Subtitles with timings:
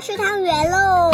[0.00, 1.10] 吃汤圆喽！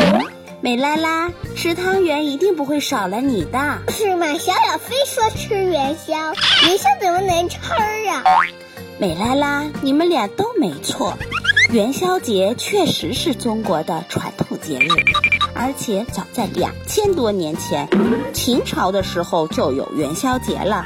[0.60, 3.78] 美拉拉，吃汤圆一定不会少了你的。
[3.88, 4.26] 是吗？
[4.34, 6.14] 小小飞说吃元宵，
[6.66, 7.58] 元宵怎么能吃
[8.08, 8.22] 啊？
[8.98, 11.16] 美拉拉，你们俩都没错，
[11.70, 14.88] 元宵节确实是中国的传统节日，
[15.54, 17.88] 而且早在两千多年前，
[18.34, 20.84] 秦朝的时候就有元宵节了。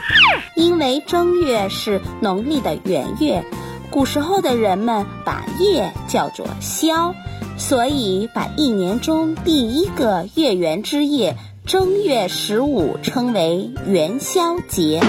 [0.54, 3.44] 因为正月是农历的元月，
[3.90, 7.12] 古时候的人们把夜叫做宵，
[7.58, 15.02] 所以把一年中第一个月圆之夜正月十五称为元宵节。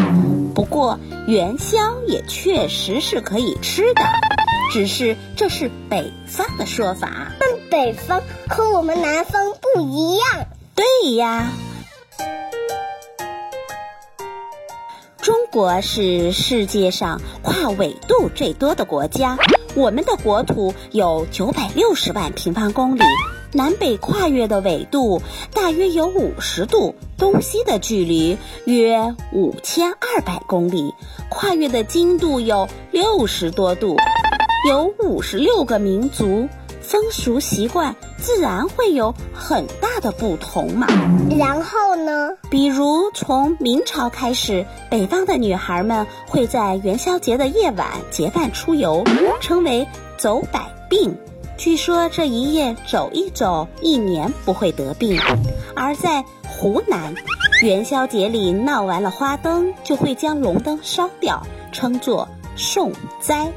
[0.54, 4.02] 不过元宵也确实是可以吃的，
[4.72, 7.32] 只是这是北方的说法。
[7.40, 10.48] 但北方和我们南方不一样。
[10.76, 11.52] 对呀，
[15.22, 19.38] 中国是世界上跨纬度最多的国家，
[19.76, 23.02] 我们的国土有九百六十万平方公里。
[23.52, 25.24] 南北跨越的纬度
[25.56, 30.94] 大约有五十度，东西的距离约五千二百公里，
[31.30, 33.98] 跨越的经度有六十多度，
[34.68, 36.48] 有五十六个民族，
[36.90, 40.88] 风俗习惯自然会有很大的不同嘛。
[41.38, 42.32] 然后呢？
[42.50, 49.04] 比如从明朝开始，北方的女孩们会在元宵节的夜晚结伴出游，
[49.40, 51.16] 称为走百病。
[51.58, 55.22] 据说这一夜走一走，一年不会得病。
[55.76, 57.14] 而在湖南，
[57.62, 62.92] 元宵节里闹完了花灯，就会将龙灯烧掉，称作送
[63.22, 63.52] 灾。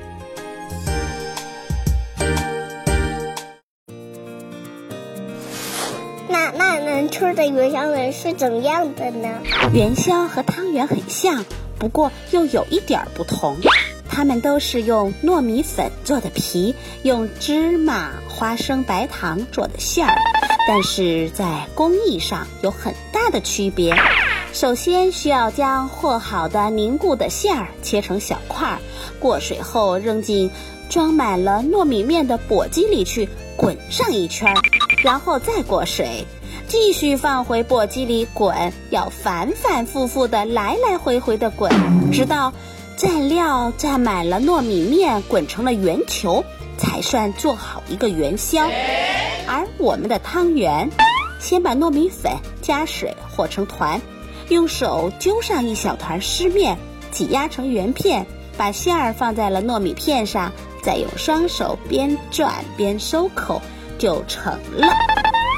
[6.92, 9.26] 那那能吃的元宵人是怎样的呢？
[9.72, 11.42] 元宵和汤圆很像，
[11.78, 13.56] 不过又有一点不同。
[14.10, 20.14] 它们都是用糯米粉做的皮，用芝麻、花生、白糖做的馅儿，
[20.68, 23.96] 但是在工艺上有很大的区别。
[24.52, 28.78] 首先需要将和好的凝固的馅儿切成小块，
[29.18, 30.50] 过水后扔进
[30.90, 34.54] 装满了糯米面的簸箕里去滚上一圈，
[35.02, 36.26] 然后再过水，
[36.68, 41.70] 继续放回簸箕里滚，要反反复复的来来回回的滚，
[42.10, 42.52] 直到。
[42.94, 46.44] 蘸料蘸满了糯米面，滚成了圆球，
[46.76, 48.68] 才算做好一个元宵。
[49.48, 50.88] 而我们的汤圆，
[51.40, 54.00] 先把糯米粉加水和成团，
[54.50, 56.76] 用手揪上一小团湿面，
[57.10, 60.52] 挤压成圆片，把馅儿放在了糯米片上，
[60.84, 63.60] 再用双手边转边收口，
[63.98, 64.86] 就成了。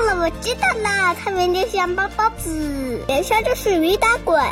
[0.07, 4.43] 我知道了，汤圆就像包包子，元宵就是驴打滚。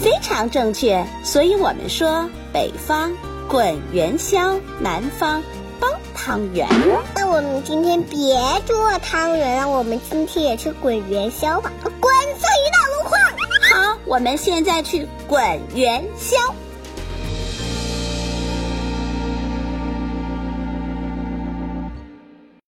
[0.00, 3.12] 非常正确，所以我们说北方
[3.48, 5.42] 滚元宵，南方
[5.78, 6.68] 包汤圆。
[7.14, 11.70] 那我们今天别做汤圆了，我们今天也去滚元宵吧，
[12.00, 13.20] 滚上一大箩筐。
[13.70, 15.40] 好，我们现在去滚
[15.74, 16.36] 元宵。